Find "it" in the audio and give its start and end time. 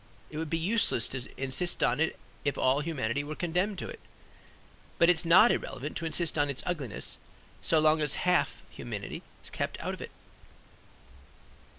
0.31-0.39, 1.99-2.17, 3.87-3.99, 5.11-5.13, 10.01-10.09